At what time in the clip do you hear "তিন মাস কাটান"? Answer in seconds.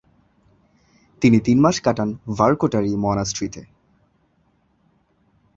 1.39-2.09